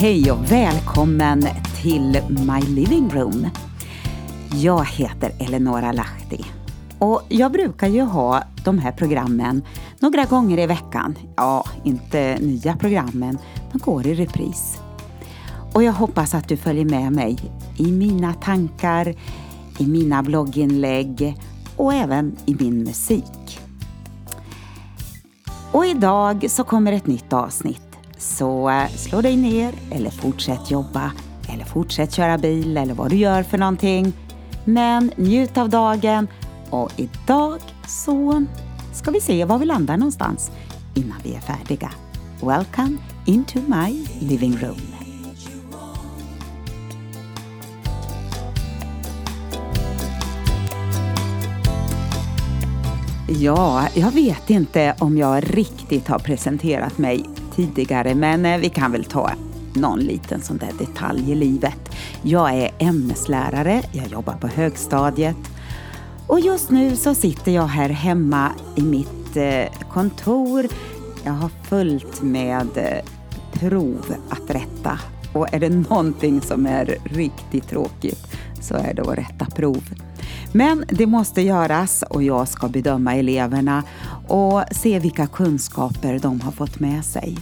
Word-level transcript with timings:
Hej 0.00 0.30
och 0.30 0.52
välkommen 0.52 1.42
till 1.82 2.20
My 2.28 2.60
Living 2.60 3.10
Room. 3.10 3.46
Jag 4.54 4.84
heter 4.84 5.32
Eleonora 5.38 5.92
Lahti 5.92 6.44
och 6.98 7.22
jag 7.28 7.52
brukar 7.52 7.88
ju 7.88 8.02
ha 8.02 8.42
de 8.64 8.78
här 8.78 8.92
programmen 8.92 9.62
några 9.98 10.24
gånger 10.24 10.58
i 10.58 10.66
veckan. 10.66 11.18
Ja, 11.36 11.64
inte 11.84 12.38
nya 12.40 12.76
programmen, 12.76 13.38
de 13.72 13.78
går 13.78 14.06
i 14.06 14.14
repris. 14.14 14.78
Och 15.74 15.82
jag 15.82 15.92
hoppas 15.92 16.34
att 16.34 16.48
du 16.48 16.56
följer 16.56 16.84
med 16.84 17.12
mig 17.12 17.38
i 17.76 17.92
mina 17.92 18.34
tankar, 18.34 19.14
i 19.78 19.86
mina 19.86 20.22
blogginlägg 20.22 21.36
och 21.76 21.94
även 21.94 22.36
i 22.46 22.54
min 22.54 22.84
musik. 22.84 23.60
Och 25.72 25.86
idag 25.86 26.46
så 26.50 26.64
kommer 26.64 26.92
ett 26.92 27.06
nytt 27.06 27.32
avsnitt. 27.32 27.89
Så 28.20 28.70
eh, 28.70 28.88
slå 28.96 29.20
dig 29.20 29.36
ner 29.36 29.74
eller 29.90 30.10
fortsätt 30.10 30.70
jobba 30.70 31.12
eller 31.48 31.64
fortsätt 31.64 32.12
köra 32.12 32.38
bil 32.38 32.76
eller 32.76 32.94
vad 32.94 33.10
du 33.10 33.16
gör 33.16 33.42
för 33.42 33.58
någonting. 33.58 34.12
Men 34.64 35.12
njut 35.16 35.58
av 35.58 35.68
dagen 35.68 36.28
och 36.70 36.90
idag 36.96 37.60
så 37.86 38.46
ska 38.92 39.10
vi 39.10 39.20
se 39.20 39.44
var 39.44 39.58
vi 39.58 39.66
landar 39.66 39.96
någonstans 39.96 40.50
innan 40.94 41.18
vi 41.24 41.34
är 41.34 41.40
färdiga. 41.40 41.92
Welcome 42.42 42.96
into 43.26 43.58
my 43.58 44.06
living 44.20 44.56
room. 44.56 44.80
Ja, 53.28 53.88
jag 53.94 54.10
vet 54.10 54.50
inte 54.50 54.94
om 54.98 55.18
jag 55.18 55.56
riktigt 55.56 56.08
har 56.08 56.18
presenterat 56.18 56.98
mig 56.98 57.24
tidigare 57.56 58.14
men 58.14 58.46
eh, 58.46 58.58
vi 58.58 58.68
kan 58.68 58.92
väl 58.92 59.04
ta 59.04 59.30
någon 59.74 59.98
liten 59.98 60.42
sån 60.42 60.56
där 60.56 60.72
detalj 60.78 61.32
i 61.32 61.34
livet. 61.34 61.96
Jag 62.22 62.54
är 62.54 62.70
ämneslärare, 62.78 63.82
jag 63.92 64.06
jobbar 64.06 64.34
på 64.34 64.46
högstadiet 64.46 65.36
och 66.26 66.40
just 66.40 66.70
nu 66.70 66.96
så 66.96 67.14
sitter 67.14 67.52
jag 67.52 67.66
här 67.66 67.88
hemma 67.88 68.52
i 68.76 68.82
mitt 68.82 69.36
eh, 69.36 69.88
kontor. 69.92 70.66
Jag 71.24 71.32
har 71.32 71.50
fullt 71.68 72.22
med 72.22 72.68
eh, 72.74 73.04
prov 73.52 74.14
att 74.28 74.50
rätta 74.50 74.98
och 75.32 75.54
är 75.54 75.60
det 75.60 75.68
någonting 75.68 76.40
som 76.40 76.66
är 76.66 76.96
riktigt 77.04 77.68
tråkigt 77.68 78.26
så 78.60 78.74
är 78.74 78.94
det 78.94 79.02
att 79.02 79.18
rätta 79.18 79.44
prov. 79.44 79.82
Men 80.52 80.84
det 80.88 81.06
måste 81.06 81.42
göras 81.42 82.04
och 82.10 82.22
jag 82.22 82.48
ska 82.48 82.68
bedöma 82.68 83.14
eleverna 83.14 83.82
och 84.28 84.62
se 84.70 84.98
vilka 84.98 85.26
kunskaper 85.26 86.18
de 86.18 86.40
har 86.40 86.52
fått 86.52 86.80
med 86.80 87.04
sig. 87.04 87.38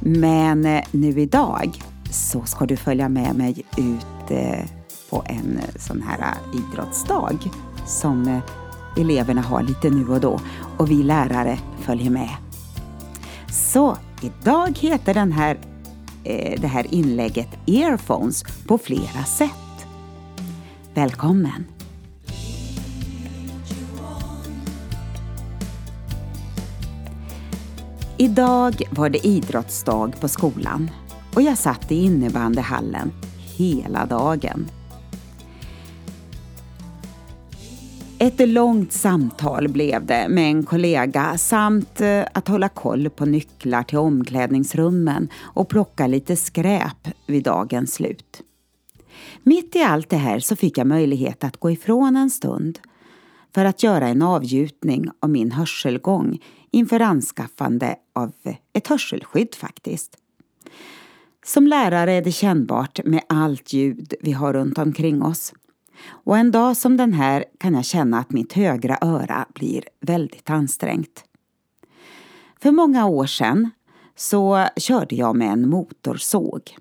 Men 0.00 0.66
eh, 0.66 0.84
nu 0.90 1.20
idag 1.20 1.82
så 2.10 2.44
ska 2.44 2.66
du 2.66 2.76
följa 2.76 3.08
med 3.08 3.34
mig 3.34 3.64
ut 3.76 4.30
eh, 4.30 4.64
på 5.10 5.24
en 5.26 5.58
eh, 5.58 5.80
sån 5.80 6.02
här 6.02 6.34
idrottsdag 6.54 7.38
som 7.86 8.40
eleverna 8.96 9.40
har 9.40 9.62
lite 9.62 9.90
nu 9.90 10.08
och 10.08 10.20
då 10.20 10.40
och 10.76 10.90
vi 10.90 11.02
lärare 11.02 11.58
följer 11.80 12.10
med. 12.10 12.30
Så 13.50 13.96
idag 14.22 14.78
heter 14.78 15.14
den 15.14 15.32
här, 15.32 15.58
det 16.58 16.66
här 16.66 16.94
inlägget 16.94 17.48
Earphones 17.66 18.44
på 18.66 18.78
flera 18.78 19.24
sätt. 19.24 19.86
Välkommen! 20.94 21.77
Idag 28.20 28.82
var 28.90 29.10
det 29.10 29.26
idrottsdag 29.26 30.20
på 30.20 30.28
skolan 30.28 30.90
och 31.34 31.42
jag 31.42 31.58
satt 31.58 31.92
i 31.92 31.94
innebandyhallen 31.94 33.12
hela 33.56 34.06
dagen. 34.06 34.66
Ett 38.18 38.48
långt 38.48 38.92
samtal 38.92 39.68
blev 39.68 40.06
det 40.06 40.26
med 40.28 40.44
en 40.44 40.62
kollega 40.62 41.38
samt 41.38 42.00
eh, 42.00 42.22
att 42.34 42.48
hålla 42.48 42.68
koll 42.68 43.10
på 43.10 43.26
nycklar 43.26 43.82
till 43.82 43.98
omklädningsrummen 43.98 45.28
och 45.36 45.68
plocka 45.68 46.06
lite 46.06 46.36
skräp 46.36 47.08
vid 47.26 47.44
dagens 47.44 47.94
slut. 47.94 48.42
Mitt 49.42 49.76
i 49.76 49.82
allt 49.82 50.10
det 50.10 50.16
här 50.16 50.38
så 50.38 50.56
fick 50.56 50.78
jag 50.78 50.86
möjlighet 50.86 51.44
att 51.44 51.56
gå 51.56 51.70
ifrån 51.70 52.16
en 52.16 52.30
stund 52.30 52.78
för 53.54 53.64
att 53.64 53.82
göra 53.82 54.08
en 54.08 54.22
avgjutning 54.22 55.08
av 55.20 55.30
min 55.30 55.52
hörselgång 55.52 56.38
inför 56.70 57.00
anskaffande 57.00 57.96
av 58.12 58.32
ett 58.72 58.88
hörselskydd 58.88 59.54
faktiskt. 59.54 60.16
Som 61.44 61.66
lärare 61.66 62.12
är 62.12 62.22
det 62.22 62.32
kännbart 62.32 63.00
med 63.04 63.22
allt 63.26 63.72
ljud 63.72 64.14
vi 64.20 64.32
har 64.32 64.52
runt 64.52 64.78
omkring 64.78 65.22
oss. 65.22 65.52
Och 66.08 66.38
en 66.38 66.50
dag 66.50 66.76
som 66.76 66.96
den 66.96 67.12
här 67.12 67.44
kan 67.58 67.74
jag 67.74 67.84
känna 67.84 68.18
att 68.18 68.30
mitt 68.30 68.52
högra 68.52 68.98
öra 69.00 69.46
blir 69.54 69.84
väldigt 70.00 70.50
ansträngt. 70.50 71.24
För 72.60 72.72
många 72.72 73.06
år 73.06 73.26
sedan 73.26 73.70
så 74.16 74.66
körde 74.76 75.16
jag 75.16 75.36
med 75.36 75.52
en 75.52 75.68
motorsåg. 75.68 76.76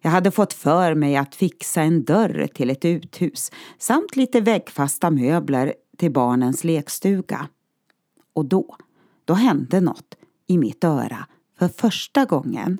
Jag 0.00 0.10
hade 0.10 0.30
fått 0.30 0.52
för 0.52 0.94
mig 0.94 1.16
att 1.16 1.34
fixa 1.34 1.82
en 1.82 2.04
dörr 2.04 2.48
till 2.54 2.70
ett 2.70 2.84
uthus 2.84 3.52
samt 3.78 4.16
lite 4.16 4.40
väggfasta 4.40 5.10
möbler 5.10 5.74
till 5.96 6.12
barnens 6.12 6.64
lekstuga. 6.64 7.48
Och 8.32 8.44
då, 8.44 8.76
då 9.30 9.34
hände 9.34 9.80
något 9.80 10.14
i 10.46 10.58
mitt 10.58 10.84
öra 10.84 11.26
för 11.58 11.68
första 11.68 12.24
gången. 12.24 12.78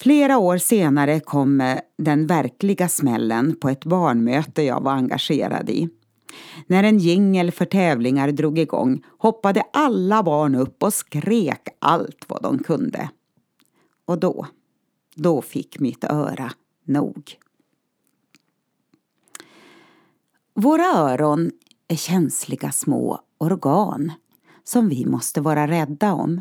Flera 0.00 0.38
år 0.38 0.58
senare 0.58 1.20
kom 1.20 1.60
eh, 1.60 1.78
den 1.98 2.26
verkliga 2.26 2.88
smällen 2.88 3.56
på 3.60 3.68
ett 3.68 3.84
barnmöte 3.84 4.62
jag 4.62 4.80
var 4.80 4.92
engagerad 4.92 5.70
i. 5.70 5.88
När 6.66 6.84
en 6.84 6.98
jingel 6.98 7.52
för 7.52 7.64
tävlingar 7.64 8.32
drog 8.32 8.58
igång 8.58 9.04
hoppade 9.18 9.62
alla 9.72 10.22
barn 10.22 10.54
upp 10.54 10.82
och 10.82 10.94
skrek 10.94 11.68
allt 11.78 12.24
vad 12.28 12.42
de 12.42 12.58
kunde. 12.58 13.10
Och 14.04 14.18
då, 14.18 14.46
då 15.14 15.42
fick 15.42 15.78
mitt 15.78 16.04
öra 16.04 16.52
nog. 16.84 17.38
Våra 20.54 20.84
öron 20.84 21.50
är 21.88 21.96
känsliga 21.96 22.72
små 22.72 23.20
organ 23.38 24.12
som 24.68 24.88
vi 24.88 25.06
måste 25.06 25.40
vara 25.40 25.66
rädda 25.66 26.12
om. 26.12 26.40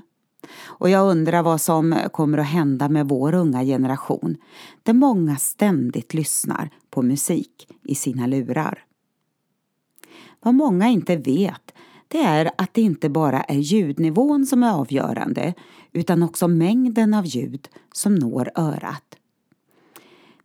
Och 0.63 0.89
jag 0.89 1.09
undrar 1.11 1.43
vad 1.43 1.61
som 1.61 1.95
kommer 2.11 2.37
att 2.37 2.45
hända 2.45 2.89
med 2.89 3.09
vår 3.09 3.33
unga 3.33 3.63
generation 3.63 4.37
där 4.83 4.93
många 4.93 5.35
ständigt 5.35 6.13
lyssnar 6.13 6.69
på 6.89 7.01
musik 7.01 7.67
i 7.83 7.95
sina 7.95 8.27
lurar. 8.27 8.85
Vad 10.41 10.53
många 10.53 10.87
inte 10.87 11.15
vet 11.15 11.71
det 12.07 12.23
är 12.23 12.51
att 12.57 12.73
det 12.73 12.81
inte 12.81 13.09
bara 13.09 13.41
är 13.41 13.57
ljudnivån 13.57 14.45
som 14.45 14.63
är 14.63 14.71
avgörande 14.71 15.53
utan 15.91 16.23
också 16.23 16.47
mängden 16.47 17.13
av 17.13 17.25
ljud 17.25 17.67
som 17.91 18.15
når 18.15 18.51
örat. 18.55 19.15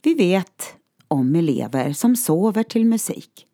Vi 0.02 0.14
vet 0.14 0.74
om 1.08 1.34
elever 1.34 1.92
som 1.92 2.16
sover 2.16 2.62
till 2.62 2.86
musik 2.86 3.46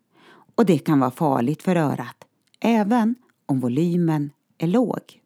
och 0.55 0.65
det 0.65 0.77
kan 0.77 0.99
vara 0.99 1.11
farligt 1.11 1.63
för 1.63 1.75
örat 1.75 2.23
även 2.59 3.15
om 3.47 3.59
volymen 3.59 4.31
är 4.57 4.67
låg. 4.67 5.21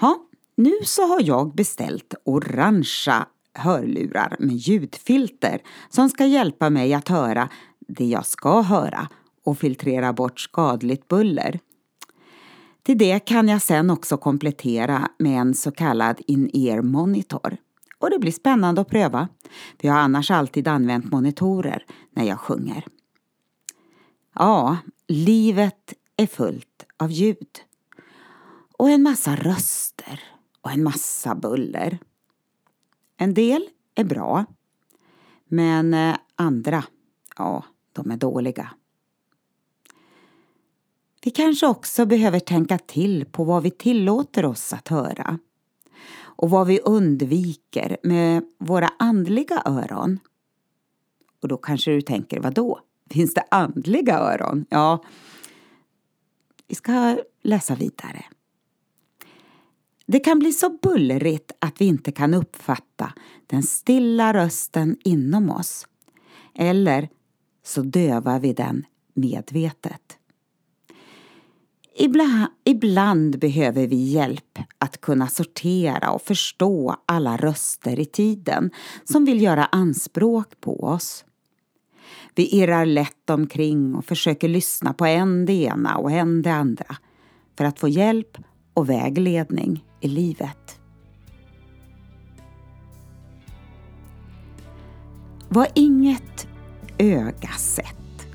Ja, 0.00 0.26
nu 0.56 0.72
så 0.84 1.06
har 1.06 1.22
jag 1.22 1.54
beställt 1.54 2.14
orangea 2.24 3.26
hörlurar 3.54 4.36
med 4.38 4.56
ljudfilter 4.56 5.62
som 5.88 6.08
ska 6.08 6.26
hjälpa 6.26 6.70
mig 6.70 6.94
att 6.94 7.08
höra 7.08 7.48
det 7.78 8.04
jag 8.04 8.26
ska 8.26 8.60
höra 8.60 9.08
och 9.44 9.58
filtrera 9.58 10.12
bort 10.12 10.40
skadligt 10.40 11.08
buller. 11.08 11.60
Till 12.82 12.98
det 12.98 13.18
kan 13.18 13.48
jag 13.48 13.62
sen 13.62 13.90
också 13.90 14.16
komplettera 14.16 15.08
med 15.18 15.40
en 15.40 15.54
så 15.54 15.70
kallad 15.70 16.20
in-ear 16.26 16.82
monitor. 16.82 17.56
Och 17.98 18.10
det 18.10 18.18
blir 18.18 18.32
spännande 18.32 18.80
att 18.80 18.88
pröva, 18.88 19.28
för 19.80 19.88
jag 19.88 19.94
har 19.94 20.00
annars 20.00 20.30
alltid 20.30 20.68
använt 20.68 21.12
monitorer 21.12 21.84
när 22.10 22.24
jag 22.24 22.40
sjunger. 22.40 22.86
Ja, 24.34 24.76
livet 25.08 25.94
är 26.16 26.26
fullt 26.26 26.86
av 26.96 27.10
ljud. 27.10 27.60
Och 28.72 28.90
en 28.90 29.02
massa 29.02 29.36
röster 29.36 30.20
och 30.60 30.70
en 30.70 30.82
massa 30.82 31.34
buller. 31.34 31.98
En 33.16 33.34
del 33.34 33.68
är 33.94 34.04
bra. 34.04 34.44
Men 35.48 35.94
eh, 35.94 36.16
andra, 36.36 36.84
ja, 37.36 37.64
de 37.92 38.10
är 38.10 38.16
dåliga. 38.16 38.70
Vi 41.24 41.30
kanske 41.30 41.66
också 41.66 42.06
behöver 42.06 42.40
tänka 42.40 42.78
till 42.78 43.24
på 43.24 43.44
vad 43.44 43.62
vi 43.62 43.70
tillåter 43.70 44.44
oss 44.44 44.72
att 44.72 44.88
höra 44.88 45.38
och 46.16 46.50
vad 46.50 46.66
vi 46.66 46.80
undviker 46.80 47.96
med 48.02 48.44
våra 48.58 48.90
andliga 48.98 49.62
öron. 49.64 50.18
Och 51.42 51.48
då 51.48 51.56
kanske 51.56 51.90
du 51.90 52.02
tänker, 52.02 52.40
vad 52.40 52.54
då? 52.54 52.80
Finns 53.10 53.34
det 53.34 53.44
andliga 53.50 54.18
öron? 54.18 54.66
Ja, 54.68 55.04
vi 56.74 56.76
ska 56.76 57.18
läsa 57.42 57.74
vidare. 57.74 58.24
Det 60.06 60.18
kan 60.18 60.38
bli 60.38 60.52
så 60.52 60.78
bullrigt 60.82 61.52
att 61.58 61.80
vi 61.80 61.84
inte 61.84 62.12
kan 62.12 62.34
uppfatta 62.34 63.12
den 63.46 63.62
stilla 63.62 64.34
rösten 64.34 64.96
inom 65.04 65.50
oss. 65.50 65.86
Eller 66.54 67.08
så 67.64 67.82
dövar 67.82 68.40
vi 68.40 68.52
den 68.52 68.86
medvetet. 69.14 70.18
Ibland, 71.96 72.48
ibland, 72.64 73.38
behöver 73.38 73.86
vi 73.86 73.96
hjälp 73.96 74.58
att 74.78 75.00
kunna 75.00 75.28
sortera 75.28 76.10
och 76.10 76.22
förstå 76.22 76.96
alla 77.06 77.36
röster 77.36 78.00
i 78.00 78.04
tiden 78.04 78.70
som 79.04 79.24
vill 79.24 79.42
göra 79.42 79.64
anspråk 79.64 80.60
på 80.60 80.84
oss. 80.84 81.24
Vi 82.34 82.56
irrar 82.56 82.86
lätt 82.86 83.30
omkring 83.30 83.94
och 83.94 84.04
försöker 84.04 84.48
lyssna 84.48 84.92
på 84.92 85.06
en 85.06 85.46
det 85.46 85.52
ena 85.52 85.96
och 85.96 86.10
en 86.10 86.42
det 86.42 86.52
andra 86.52 86.96
för 87.58 87.64
att 87.64 87.78
få 87.78 87.88
hjälp 87.88 88.38
och 88.74 88.90
vägledning 88.90 89.84
i 90.00 90.08
livet. 90.08 90.80
Vad 95.48 95.66
inget 95.74 96.48
öga 96.98 97.50
sett 97.58 98.26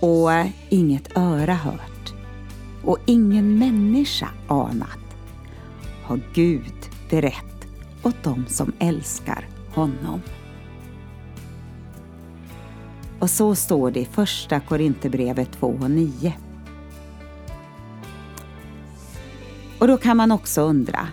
och 0.00 0.30
inget 0.68 1.16
öra 1.16 1.54
hört 1.54 2.14
och 2.84 2.98
ingen 3.06 3.58
människa 3.58 4.28
anat 4.48 4.98
har 6.04 6.20
Gud 6.34 6.74
berett 7.10 7.66
åt 8.02 8.22
dem 8.22 8.44
som 8.48 8.72
älskar 8.78 9.48
honom. 9.74 10.20
Och 13.26 13.30
så 13.30 13.54
står 13.54 13.90
det 13.90 14.00
i 14.00 14.04
Första 14.04 14.60
Korinthierbrevet 14.60 15.52
2 15.52 15.66
och 15.66 15.90
9. 15.90 16.34
Och 19.80 19.88
då 19.88 19.96
kan 19.96 20.16
man 20.16 20.32
också 20.32 20.60
undra, 20.60 21.08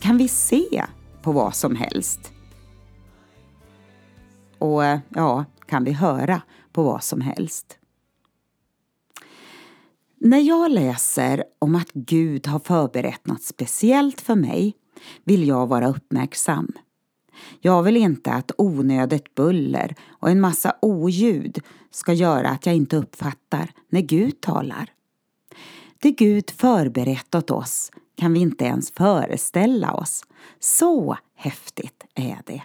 kan 0.00 0.18
vi 0.18 0.28
se 0.28 0.84
på 1.22 1.32
vad 1.32 1.54
som 1.54 1.76
helst? 1.76 2.32
Och 4.58 4.84
eh, 4.84 4.98
ja, 5.08 5.44
kan 5.66 5.84
vi 5.84 5.92
höra 5.92 6.42
på 6.72 6.82
vad 6.82 7.04
som 7.04 7.20
helst? 7.20 7.78
När 10.20 10.40
jag 10.40 10.70
läser 10.70 11.44
om 11.58 11.74
att 11.74 11.92
Gud 11.92 12.46
har 12.46 12.58
förberett 12.58 13.26
något 13.26 13.42
speciellt 13.42 14.20
för 14.20 14.34
mig 14.34 14.74
vill 15.24 15.48
jag 15.48 15.66
vara 15.66 15.88
uppmärksam. 15.88 16.72
Jag 17.60 17.82
vill 17.82 17.96
inte 17.96 18.32
att 18.32 18.52
onödigt 18.58 19.34
buller 19.34 19.94
och 20.10 20.30
en 20.30 20.40
massa 20.40 20.76
oljud 20.82 21.58
ska 21.90 22.12
göra 22.12 22.48
att 22.48 22.66
jag 22.66 22.74
inte 22.74 22.96
uppfattar 22.96 23.70
när 23.88 24.00
Gud 24.00 24.40
talar. 24.40 24.90
Det 25.98 26.10
Gud 26.10 26.50
förberett 26.50 27.34
åt 27.34 27.50
oss 27.50 27.90
kan 28.16 28.32
vi 28.32 28.40
inte 28.40 28.64
ens 28.64 28.90
föreställa 28.90 29.94
oss. 29.94 30.24
Så 30.60 31.16
häftigt 31.34 32.04
är 32.14 32.38
det. 32.46 32.62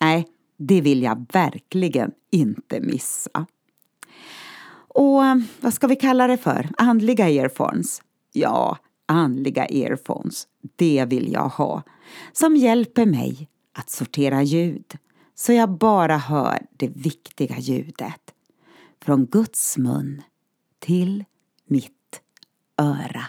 Nej, 0.00 0.26
det 0.56 0.80
vill 0.80 1.02
jag 1.02 1.26
verkligen 1.32 2.12
inte 2.30 2.80
missa. 2.80 3.46
Och 4.88 5.24
eh, 5.24 5.36
vad 5.60 5.74
ska 5.74 5.86
vi 5.86 5.96
kalla 5.96 6.26
det 6.26 6.36
för? 6.36 6.68
Andliga 6.78 7.28
earphones? 7.28 8.02
Ja, 8.32 8.78
andliga 9.06 9.66
earphones. 9.66 10.46
Det 10.76 11.04
vill 11.08 11.32
jag 11.32 11.48
ha. 11.48 11.82
Som 12.32 12.56
hjälper 12.56 13.06
mig 13.06 13.48
att 13.78 13.90
sortera 13.90 14.42
ljud 14.42 14.98
så 15.34 15.52
jag 15.52 15.70
bara 15.70 16.16
hör 16.16 16.66
det 16.70 16.88
viktiga 16.88 17.58
ljudet. 17.58 18.34
Från 19.00 19.26
Guds 19.26 19.76
mun 19.76 20.22
till 20.78 21.24
mitt 21.66 22.20
öra. 22.76 23.24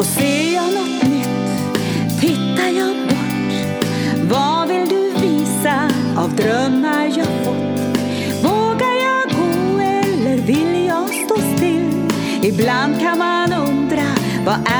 Och 0.00 0.06
ser 0.06 0.54
jag 0.54 0.74
något 0.74 1.02
nytt 1.02 2.20
tittar 2.20 2.68
jag 2.68 2.96
bort. 3.08 3.54
Vad 4.30 4.68
vill 4.68 4.88
du 4.88 5.10
visa 5.20 5.90
av 6.16 6.36
drömmar 6.36 7.04
jag 7.04 7.26
fått? 7.44 7.98
Vågar 8.42 8.94
jag 9.02 9.38
gå 9.38 9.80
eller 9.80 10.36
vill 10.36 10.86
jag 10.86 11.08
stå 11.08 11.36
still? 11.56 12.08
Ibland 12.42 13.00
kan 13.00 13.18
man 13.18 13.52
undra 13.52 14.06
vad 14.46 14.54
är 14.54 14.79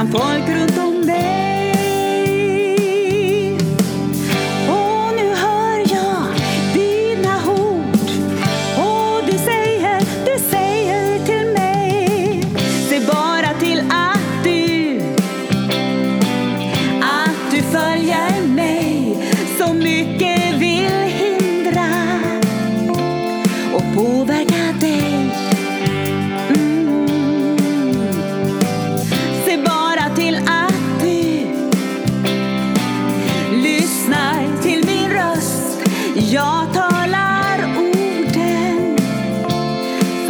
gran 0.00 0.08
folkrum 0.08 0.69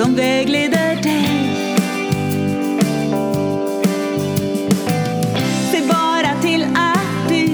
som 0.05 0.15
vägleder 0.15 0.97
dig. 1.03 1.29
Se 5.73 5.83
bara 5.89 6.41
till 6.43 6.65
att 6.75 7.29
du, 7.29 7.45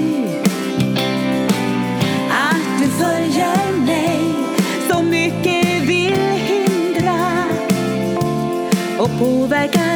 att 2.31 2.81
du 2.81 2.87
följer 2.87 3.85
mig. 3.85 4.19
Så 4.89 5.01
mycket 5.01 5.81
vill 5.81 6.15
hindra 6.47 7.43
och 8.99 9.19
påverka 9.19 9.86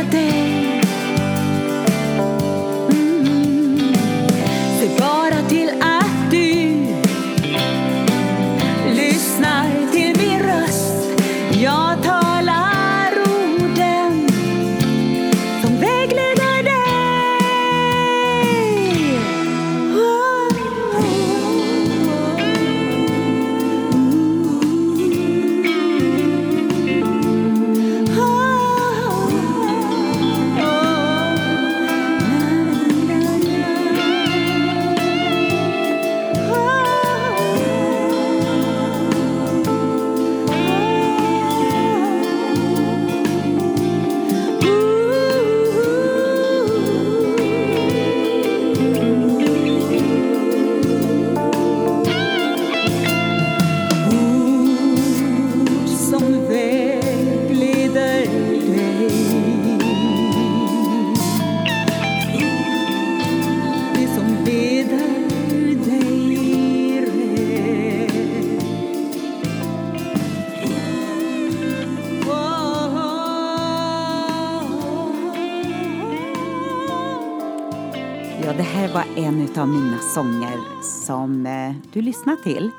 Ja, 78.51 78.57
det 78.57 78.63
här 78.63 78.93
var 78.93 79.17
en 79.17 79.59
av 79.59 79.67
mina 79.67 79.99
sånger 79.99 80.81
som 81.05 81.45
eh, 81.45 81.75
du 81.93 82.01
lyssnar 82.01 82.35
till. 82.35 82.71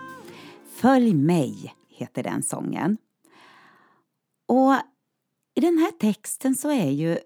Följ 0.74 1.14
mig 1.14 1.74
heter 1.88 2.22
den 2.22 2.42
sången. 2.42 2.96
Och 4.48 4.74
i 5.54 5.60
den 5.60 5.78
här 5.78 5.90
texten 5.90 6.54
så 6.54 6.70
är 6.70 6.90
ju 6.90 7.18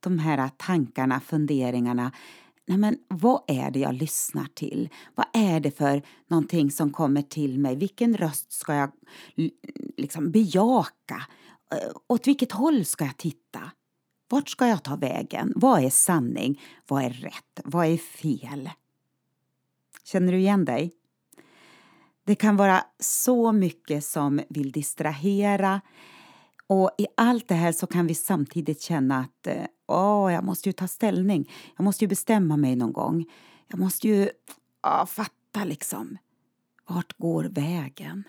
de 0.00 0.18
här 0.18 0.50
tankarna, 0.56 1.20
funderingarna 1.20 2.12
Nej, 2.66 2.78
men 2.78 2.98
vad 3.08 3.42
är 3.46 3.70
det 3.70 3.78
jag 3.78 3.94
lyssnar 3.94 4.46
till? 4.54 4.88
Vad 5.14 5.26
är 5.32 5.60
det 5.60 5.70
för 5.70 6.02
någonting 6.28 6.70
som 6.70 6.90
kommer 6.90 7.22
till 7.22 7.58
mig? 7.58 7.76
Vilken 7.76 8.16
röst 8.16 8.52
ska 8.52 8.74
jag 8.74 8.90
liksom 9.96 10.30
bejaka? 10.30 11.22
Eh, 11.72 11.92
åt 12.08 12.26
vilket 12.26 12.52
håll 12.52 12.84
ska 12.84 13.04
jag 13.04 13.16
titta? 13.16 13.70
Vart 14.28 14.48
ska 14.48 14.66
jag 14.66 14.82
ta 14.82 14.96
vägen? 14.96 15.52
Vad 15.56 15.84
är 15.84 15.90
sanning? 15.90 16.62
Vad 16.88 17.04
är 17.04 17.10
rätt? 17.10 17.60
Vad 17.64 17.86
är 17.86 17.96
fel? 17.96 18.70
Känner 20.04 20.32
du 20.32 20.38
igen 20.38 20.64
dig? 20.64 20.92
Det 22.24 22.34
kan 22.34 22.56
vara 22.56 22.84
så 23.00 23.52
mycket 23.52 24.04
som 24.04 24.40
vill 24.48 24.72
distrahera 24.72 25.80
och 26.66 26.90
i 26.98 27.06
allt 27.16 27.48
det 27.48 27.54
här 27.54 27.72
så 27.72 27.86
kan 27.86 28.06
vi 28.06 28.14
samtidigt 28.14 28.80
känna 28.80 29.18
att 29.20 29.46
eh, 29.46 29.64
åh, 29.86 30.32
jag 30.32 30.44
måste 30.44 30.68
ju 30.68 30.72
ta 30.72 30.88
ställning. 30.88 31.52
Jag 31.76 31.84
måste 31.84 32.04
ju 32.04 32.08
bestämma 32.08 32.56
mig 32.56 32.76
någon 32.76 32.92
gång. 32.92 33.24
Jag 33.66 33.78
måste 33.78 34.08
ju 34.08 34.30
ja, 34.82 35.06
fatta 35.06 35.64
liksom. 35.64 36.18
Vart 36.86 37.18
går 37.18 37.44
vägen? 37.44 38.24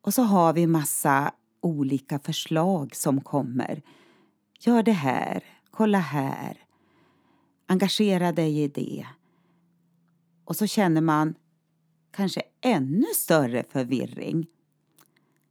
Och 0.00 0.14
så 0.14 0.22
har 0.22 0.52
vi 0.52 0.66
massa 0.66 1.32
olika 1.60 2.18
förslag 2.18 2.96
som 2.96 3.20
kommer. 3.20 3.82
Gör 4.60 4.82
det 4.82 4.92
här, 4.92 5.44
kolla 5.70 5.98
här. 5.98 6.64
Engagera 7.66 8.32
dig 8.32 8.62
i 8.62 8.68
det. 8.68 9.06
Och 10.44 10.56
så 10.56 10.66
känner 10.66 11.00
man 11.00 11.34
kanske 12.10 12.42
ännu 12.60 13.06
större 13.14 13.64
förvirring. 13.68 14.46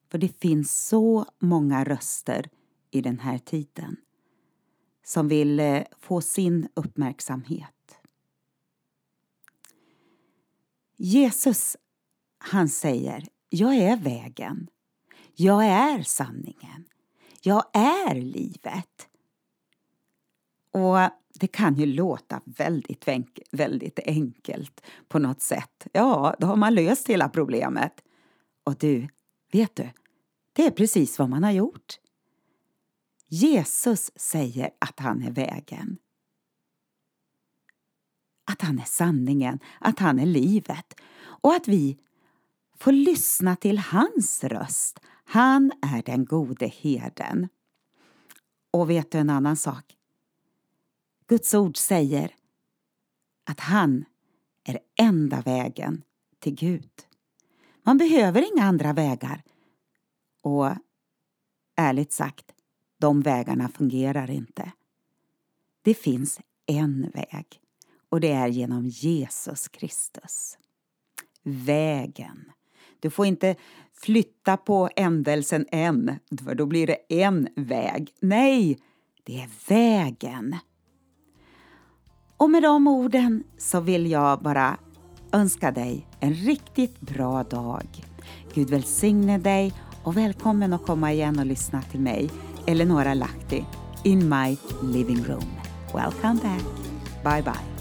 För 0.09 0.17
det 0.17 0.39
finns 0.39 0.87
så 0.87 1.25
många 1.39 1.83
röster 1.83 2.49
i 2.91 3.01
den 3.01 3.19
här 3.19 3.37
tiden 3.37 3.97
som 5.03 5.27
vill 5.27 5.59
eh, 5.59 5.83
få 5.99 6.21
sin 6.21 6.67
uppmärksamhet. 6.73 7.99
Jesus, 10.97 11.77
han 12.37 12.69
säger, 12.69 13.27
jag 13.49 13.75
är 13.75 13.97
vägen. 13.97 14.67
Jag 15.39 15.65
är 15.65 16.03
sanningen. 16.03 16.85
Jag 17.41 17.63
är 17.73 18.15
livet. 18.15 19.07
Och 20.71 20.97
det 21.33 21.47
kan 21.47 21.75
ju 21.75 21.85
låta 21.85 22.41
väldigt, 22.45 23.07
väldigt 23.51 23.99
enkelt 24.05 24.81
på 25.07 25.19
något 25.19 25.41
sätt. 25.41 25.87
Ja, 25.93 26.35
då 26.39 26.47
har 26.47 26.55
man 26.55 26.73
löst 26.73 27.07
hela 27.07 27.29
problemet. 27.29 28.03
Och 28.63 28.75
du, 28.75 29.07
vet 29.51 29.75
du, 29.75 29.89
det 30.53 30.65
är 30.65 30.71
precis 30.71 31.19
vad 31.19 31.29
man 31.29 31.43
har 31.43 31.51
gjort. 31.51 31.99
Jesus 33.27 34.11
säger 34.15 34.69
att 34.79 34.99
han 34.99 35.23
är 35.23 35.31
vägen. 35.31 35.97
Att 38.45 38.61
han 38.61 38.79
är 38.79 38.85
sanningen, 38.85 39.59
att 39.79 39.99
han 39.99 40.19
är 40.19 40.25
livet 40.25 40.93
och 41.19 41.53
att 41.53 41.67
vi 41.67 41.97
får 42.77 42.91
lyssna 42.91 43.55
till 43.55 43.79
hans 43.79 44.43
röst. 44.43 44.99
Han 45.29 45.71
är 45.81 46.03
den 46.03 46.25
gode 46.25 46.67
herden. 46.67 47.47
Och 48.71 48.89
vet 48.89 49.11
du 49.11 49.17
en 49.17 49.29
annan 49.29 49.57
sak? 49.57 49.97
Guds 51.27 51.53
ord 51.53 51.77
säger 51.77 52.35
att 53.43 53.59
han 53.59 54.05
är 54.63 54.79
enda 54.95 55.41
vägen 55.41 56.03
till 56.39 56.55
Gud. 56.55 56.89
Man 57.83 57.97
behöver 57.97 58.53
inga 58.53 58.63
andra 58.63 58.93
vägar. 58.93 59.43
Och 60.41 60.69
ärligt 61.75 62.11
sagt, 62.11 62.51
de 62.97 63.21
vägarna 63.21 63.69
fungerar 63.69 64.29
inte. 64.29 64.71
Det 65.81 65.93
finns 65.93 66.39
en 66.65 67.11
väg 67.13 67.61
och 68.09 68.19
det 68.19 68.31
är 68.31 68.47
genom 68.47 68.85
Jesus 68.87 69.67
Kristus. 69.67 70.57
Vägen. 71.43 72.51
Du 72.99 73.09
får 73.09 73.25
inte 73.25 73.55
flytta 74.01 74.57
på 74.57 74.89
ändelsen 74.95 75.65
en, 75.71 76.19
för 76.45 76.55
då 76.55 76.65
blir 76.65 76.87
det 76.87 77.23
en 77.23 77.47
väg. 77.55 78.09
Nej, 78.21 78.77
det 79.23 79.41
är 79.41 79.49
vägen. 79.69 80.55
Och 82.37 82.49
med 82.49 82.63
de 82.63 82.87
orden 82.87 83.43
så 83.57 83.79
vill 83.79 84.11
jag 84.11 84.41
bara 84.41 84.77
önska 85.31 85.71
dig 85.71 86.07
en 86.19 86.33
riktigt 86.33 86.99
bra 86.99 87.43
dag. 87.43 87.87
Gud 88.53 88.69
välsigne 88.69 89.37
dig 89.37 89.73
och 90.03 90.17
välkommen 90.17 90.73
att 90.73 90.85
komma 90.85 91.13
igen 91.13 91.39
och 91.39 91.45
lyssna 91.45 91.81
till 91.81 91.99
mig, 91.99 92.29
Eleonora 92.67 93.13
Lahti, 93.13 93.65
in 94.03 94.29
my 94.29 94.57
living 94.93 95.23
room. 95.23 95.49
Welcome 95.93 96.39
back. 96.43 96.63
Bye 97.23 97.43
bye. 97.43 97.76